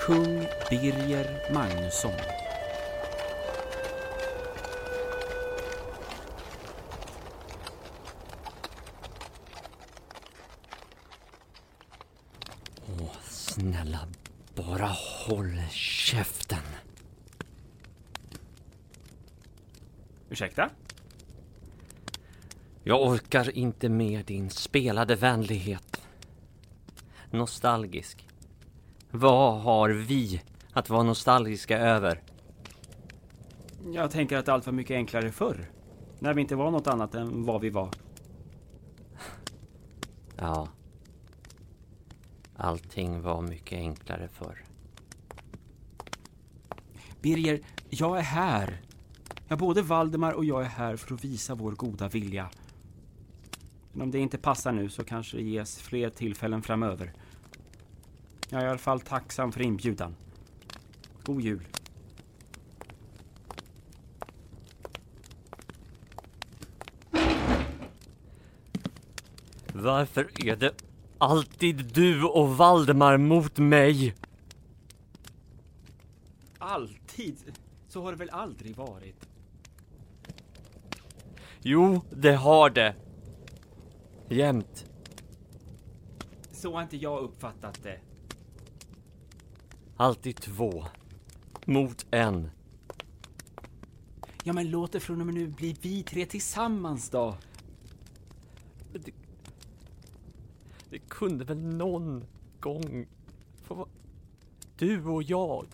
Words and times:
kung 0.00 0.46
Birger 0.70 1.52
Magnusson. 1.52 2.12
Åh, 12.86 13.16
snälla, 13.22 14.08
bara 14.54 14.96
håll 15.26 15.62
käften. 15.70 16.58
Ursäkta? 20.30 20.70
Jag 22.82 23.02
orkar 23.02 23.56
inte 23.56 23.88
med 23.88 24.24
din 24.24 24.50
spelade 24.50 25.14
vänlighet. 25.14 26.00
Nostalgisk. 27.30 28.29
Vad 29.10 29.60
har 29.60 29.90
vi 29.90 30.42
att 30.72 30.90
vara 30.90 31.02
nostalgiska 31.02 31.78
över? 31.78 32.22
Jag 33.92 34.10
tänker 34.10 34.36
att 34.36 34.48
allt 34.48 34.66
var 34.66 34.72
mycket 34.72 34.94
enklare 34.94 35.32
förr. 35.32 35.70
När 36.18 36.34
vi 36.34 36.40
inte 36.40 36.56
var 36.56 36.70
något 36.70 36.86
annat 36.86 37.14
än 37.14 37.44
vad 37.44 37.60
vi 37.60 37.70
var. 37.70 37.90
Ja. 40.36 40.68
Allting 42.56 43.22
var 43.22 43.42
mycket 43.42 43.78
enklare 43.78 44.28
förr. 44.28 44.64
Birger, 47.20 47.60
jag 47.88 48.18
är 48.18 48.22
här. 48.22 48.80
Ja, 49.48 49.56
både 49.56 49.82
Valdemar 49.82 50.32
och 50.32 50.44
jag 50.44 50.62
är 50.62 50.68
här 50.68 50.96
för 50.96 51.14
att 51.14 51.24
visa 51.24 51.54
vår 51.54 51.72
goda 51.72 52.08
vilja. 52.08 52.50
Men 53.92 54.02
om 54.02 54.10
det 54.10 54.18
inte 54.18 54.38
passar 54.38 54.72
nu 54.72 54.88
så 54.88 55.04
kanske 55.04 55.36
det 55.36 55.42
ges 55.42 55.78
fler 55.78 56.10
tillfällen 56.10 56.62
framöver. 56.62 57.12
Jag 58.52 58.62
är 58.62 58.66
i 58.66 58.68
alla 58.68 58.78
fall 58.78 59.00
tacksam 59.00 59.52
för 59.52 59.62
inbjudan. 59.62 60.16
God 61.22 61.42
jul. 61.42 61.66
Varför 69.72 70.46
är 70.46 70.56
det 70.56 70.72
alltid 71.18 71.92
du 71.94 72.24
och 72.24 72.56
Valdemar 72.56 73.16
mot 73.16 73.58
mig? 73.58 74.14
Alltid? 76.58 77.36
Så 77.88 78.02
har 78.02 78.12
det 78.12 78.18
väl 78.18 78.30
aldrig 78.30 78.76
varit? 78.76 79.28
Jo, 81.62 82.00
det 82.10 82.34
har 82.34 82.70
det. 82.70 82.94
Jämt. 84.28 84.86
Så 86.52 86.74
har 86.74 86.82
inte 86.82 86.96
jag 86.96 87.20
uppfattat 87.20 87.82
det. 87.82 88.00
Alltid 90.00 90.36
två. 90.36 90.84
Mot 91.64 92.06
en. 92.10 92.50
Ja, 94.44 94.52
men 94.52 94.70
låt 94.70 94.92
det 94.92 95.00
från 95.00 95.20
och 95.20 95.26
med 95.26 95.34
nu 95.34 95.46
bli 95.46 95.76
vi 95.80 96.02
tre 96.02 96.26
tillsammans 96.26 97.10
då. 97.10 97.36
Det, 98.92 99.12
det 100.90 100.98
kunde 100.98 101.44
väl 101.44 101.64
någon 101.64 102.24
gång 102.60 103.06
få 103.64 103.74
vara 103.74 103.88
du 104.76 105.04
och 105.04 105.22
jag. 105.22 105.66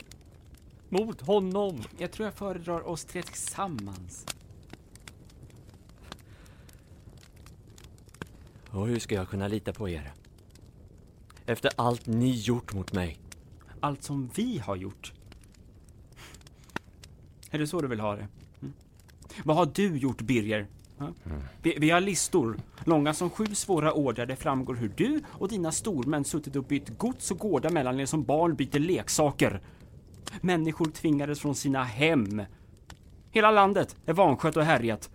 Mot 0.88 1.20
honom. 1.20 1.82
Jag 1.98 2.12
tror 2.12 2.26
jag 2.26 2.34
föredrar 2.34 2.88
oss 2.88 3.04
tre 3.04 3.22
tillsammans. 3.22 4.26
Och 8.70 8.86
hur 8.86 8.98
ska 8.98 9.14
jag 9.14 9.28
kunna 9.28 9.48
lita 9.48 9.72
på 9.72 9.88
er? 9.88 10.12
Efter 11.46 11.70
allt 11.76 12.06
ni 12.06 12.30
gjort 12.30 12.74
mot 12.74 12.92
mig. 12.92 13.25
Allt 13.80 14.02
som 14.02 14.30
vi 14.34 14.58
har 14.58 14.76
gjort. 14.76 15.12
Är 17.50 17.58
det 17.58 17.66
så 17.66 17.80
du 17.80 17.88
vill 17.88 18.00
ha 18.00 18.16
det? 18.16 18.28
Mm. 18.60 18.74
Vad 19.44 19.56
har 19.56 19.66
du 19.66 19.96
gjort, 19.96 20.20
Birger? 20.22 20.66
Ja? 20.98 21.08
Vi, 21.62 21.76
vi 21.78 21.90
har 21.90 22.00
listor, 22.00 22.56
långa 22.84 23.14
som 23.14 23.30
sju 23.30 23.46
svåra 23.46 23.94
år 23.94 24.12
där 24.12 24.26
det 24.26 24.36
framgår 24.36 24.74
hur 24.74 24.92
du 24.96 25.20
och 25.26 25.48
dina 25.48 25.72
stormän 25.72 26.24
suttit 26.24 26.56
och 26.56 26.64
bytt 26.64 26.98
gods 26.98 27.30
och 27.30 27.38
gårdar 27.38 27.70
mellan 27.70 28.00
er 28.00 28.06
som 28.06 28.24
barn 28.24 28.54
byter 28.54 28.78
leksaker. 28.78 29.60
Människor 30.40 30.86
tvingades 30.86 31.40
från 31.40 31.54
sina 31.54 31.84
hem. 31.84 32.42
Hela 33.30 33.50
landet 33.50 33.96
är 34.06 34.12
vanskött 34.12 34.56
och 34.56 34.64
härjat. 34.64 35.10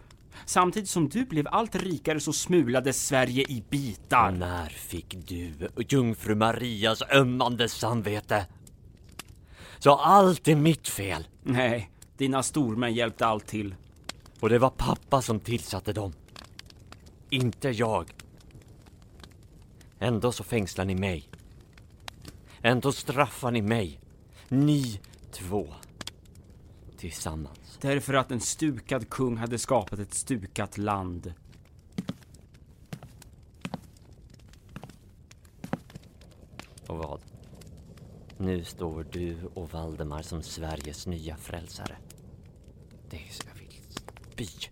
Samtidigt 0.46 0.90
som 0.90 1.10
du 1.10 1.26
blev 1.26 1.48
allt 1.48 1.76
rikare 1.76 2.20
så 2.20 2.34
smulades 2.34 3.08
Sverige 3.08 3.44
i 3.44 3.64
bitar. 3.70 4.32
När 4.32 4.70
fick 4.70 5.18
du 5.28 5.54
jungfru 5.90 6.36
Marias 6.36 7.02
ömmande 7.14 7.70
samvete? 7.70 8.46
Så 9.80 9.96
allt 9.96 10.48
är 10.48 10.56
mitt 10.56 10.88
fel. 10.88 11.28
Nej, 11.44 11.92
dina 12.18 12.44
stormän 12.44 12.94
hjälpte 12.94 13.26
allt 13.26 13.48
till. 13.48 13.76
Och 14.40 14.50
det 14.50 14.60
var 14.60 14.70
pappa 14.70 15.22
som 15.22 15.40
tillsatte 15.40 15.94
dem. 15.94 16.14
Inte 17.30 17.70
jag. 17.70 18.12
Ändå 20.00 20.32
så 20.32 20.44
fängslar 20.44 20.86
ni 20.86 20.96
mig. 20.96 21.30
Ändå 22.62 22.92
straffar 22.92 23.52
ni 23.52 23.62
mig. 23.62 24.00
Ni 24.48 25.00
två. 25.32 25.68
Tillsammans. 27.02 27.78
Därför 27.82 28.14
att 28.14 28.32
en 28.32 28.40
stukad 28.40 29.10
kung 29.10 29.38
hade 29.38 29.58
skapat 29.58 30.00
ett 30.00 30.14
stukat 30.14 30.78
land. 30.78 31.34
Och 36.88 36.98
vad? 36.98 37.22
Nu 38.38 38.64
står 38.64 39.06
du 39.12 39.38
och 39.54 39.74
Valdemar 39.74 40.22
som 40.22 40.44
Sveriges 40.44 41.08
nya 41.08 41.38
frälsare. 41.38 41.98
Det 43.10 43.18
jag 43.18 43.56
vill 43.56 43.82
spy. 44.32 44.70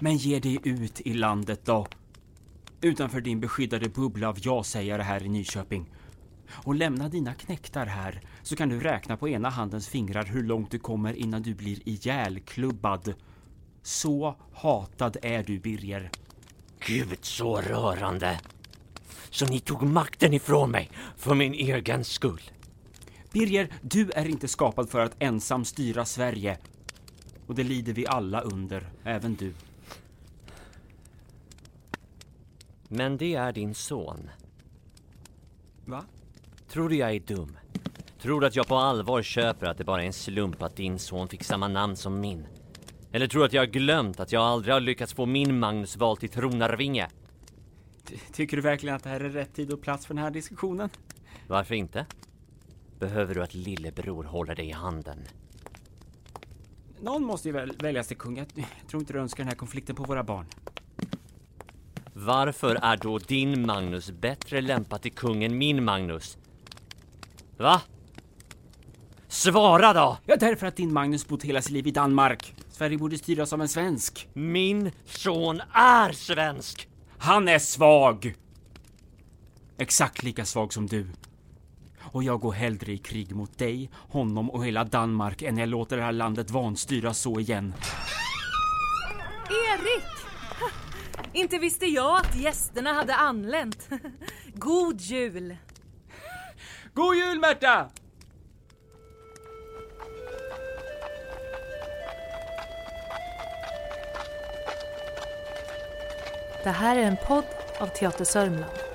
Men 0.00 0.16
ge 0.16 0.40
dig 0.40 0.58
ut 0.64 1.00
i 1.00 1.14
landet 1.14 1.60
då. 1.64 1.86
Utanför 2.80 3.20
din 3.20 3.40
beskyddade 3.40 3.88
bubbla 3.88 4.28
av 4.28 4.38
ja-sägare 4.42 5.02
här 5.02 5.22
i 5.22 5.28
Nyköping. 5.28 5.90
Och 6.50 6.74
lämna 6.74 7.08
dina 7.08 7.34
knäktar 7.34 7.86
här 7.86 8.20
så 8.42 8.56
kan 8.56 8.68
du 8.68 8.80
räkna 8.80 9.16
på 9.16 9.28
ena 9.28 9.48
handens 9.48 9.88
fingrar 9.88 10.24
hur 10.24 10.42
långt 10.42 10.70
du 10.70 10.78
kommer 10.78 11.12
innan 11.12 11.42
du 11.42 11.54
blir 11.54 11.88
ihjälklubbad. 11.88 13.14
Så 13.82 14.34
hatad 14.52 15.16
är 15.22 15.42
du, 15.42 15.58
Birger. 15.58 16.10
Gud 16.86 17.18
så 17.20 17.60
rörande. 17.60 18.40
Så 19.30 19.46
ni 19.46 19.60
tog 19.60 19.82
makten 19.82 20.34
ifrån 20.34 20.70
mig 20.70 20.90
för 21.16 21.34
min 21.34 21.54
egen 21.54 22.04
skull. 22.04 22.42
Birger, 23.32 23.68
du 23.82 24.10
är 24.10 24.28
inte 24.28 24.48
skapad 24.48 24.90
för 24.90 25.00
att 25.00 25.16
ensam 25.18 25.64
styra 25.64 26.04
Sverige. 26.04 26.58
Och 27.46 27.54
det 27.54 27.62
lider 27.62 27.92
vi 27.92 28.06
alla 28.06 28.40
under, 28.40 28.90
även 29.04 29.34
du. 29.34 29.54
Men 32.88 33.16
det 33.16 33.34
är 33.34 33.52
din 33.52 33.74
son. 33.74 34.30
Va? 35.84 36.04
Tror 36.68 36.88
du 36.88 36.96
jag 36.96 37.14
är 37.14 37.20
dum? 37.20 37.56
Tror 38.20 38.40
du 38.40 38.46
att 38.46 38.56
jag 38.56 38.66
på 38.66 38.76
allvar 38.76 39.22
köper 39.22 39.66
att 39.66 39.78
det 39.78 39.84
bara 39.84 40.02
är 40.02 40.06
en 40.06 40.12
slump 40.12 40.62
att 40.62 40.76
din 40.76 40.98
son 40.98 41.28
fick 41.28 41.44
samma 41.44 41.68
namn 41.68 41.96
som 41.96 42.20
min? 42.20 42.46
Eller 43.12 43.26
tror 43.26 43.40
du 43.40 43.46
att 43.46 43.52
jag 43.52 43.62
har 43.62 43.66
glömt 43.66 44.20
att 44.20 44.32
jag 44.32 44.42
aldrig 44.42 44.74
har 44.74 44.80
lyckats 44.80 45.14
få 45.14 45.26
min 45.26 45.58
Magnus 45.58 45.96
vald 45.96 46.20
till 46.20 46.28
tronarvinge? 46.28 47.08
Tycker 48.32 48.56
du 48.56 48.62
verkligen 48.62 48.96
att 48.96 49.02
det 49.02 49.10
här 49.10 49.20
är 49.20 49.30
rätt 49.30 49.54
tid 49.54 49.72
och 49.72 49.82
plats 49.82 50.06
för 50.06 50.14
den 50.14 50.24
här 50.24 50.30
diskussionen? 50.30 50.90
Varför 51.46 51.74
inte? 51.74 52.06
Behöver 52.98 53.34
du 53.34 53.42
att 53.42 53.54
lillebror 53.54 54.24
håller 54.24 54.54
dig 54.54 54.68
i 54.68 54.72
handen? 54.72 55.18
Någon 57.00 57.24
måste 57.24 57.48
ju 57.48 57.52
väl 57.52 57.72
väljas 57.78 58.08
till 58.08 58.16
kung. 58.16 58.36
Jag 58.36 58.46
tror 58.88 59.02
inte 59.02 59.12
du 59.12 59.18
önskar 59.18 59.44
den 59.44 59.48
här 59.48 59.56
konflikten 59.56 59.96
på 59.96 60.04
våra 60.04 60.22
barn. 60.22 60.46
Varför 62.12 62.74
är 62.74 62.96
då 62.96 63.18
din 63.18 63.66
Magnus 63.66 64.10
bättre 64.10 64.60
lämpad 64.60 65.02
till 65.02 65.12
kung 65.12 65.44
än 65.44 65.58
min 65.58 65.84
Magnus? 65.84 66.38
Va? 67.58 67.80
Svara 69.28 69.92
då! 69.92 70.18
Ja, 70.26 70.36
därför 70.36 70.66
att 70.66 70.76
din 70.76 70.92
Magnus 70.92 71.28
bott 71.28 71.42
hela 71.42 71.62
sitt 71.62 71.72
liv 71.72 71.86
i 71.86 71.90
Danmark. 71.90 72.54
Sverige 72.70 72.98
borde 72.98 73.18
styras 73.18 73.52
av 73.52 73.60
en 73.60 73.68
svensk. 73.68 74.28
Min 74.32 74.90
son 75.04 75.60
är 75.72 76.12
svensk! 76.12 76.88
Han 77.18 77.48
är 77.48 77.58
svag! 77.58 78.34
Exakt 79.78 80.22
lika 80.22 80.44
svag 80.44 80.72
som 80.72 80.86
du. 80.86 81.06
Och 82.00 82.22
jag 82.22 82.40
går 82.40 82.52
hellre 82.52 82.92
i 82.92 82.98
krig 82.98 83.34
mot 83.34 83.58
dig, 83.58 83.90
honom 83.94 84.50
och 84.50 84.66
hela 84.66 84.84
Danmark 84.84 85.42
än 85.42 85.58
jag 85.58 85.68
låter 85.68 85.96
det 85.96 86.02
här 86.02 86.12
landet 86.12 86.50
vanstyras 86.50 87.18
så 87.18 87.40
igen. 87.40 87.74
Erik! 89.48 90.04
Inte 91.32 91.58
visste 91.58 91.86
jag 91.86 92.20
att 92.20 92.36
gästerna 92.36 92.92
hade 92.92 93.14
anlänt. 93.14 93.88
God 94.54 95.00
jul! 95.00 95.56
God 96.98 97.16
jul 97.16 97.38
Märta! 97.38 97.86
Det 106.62 106.70
här 106.70 106.96
är 106.96 107.02
en 107.02 107.16
podd 107.16 107.44
av 107.78 107.86
Teater 107.86 108.24
Sörmland. 108.24 108.87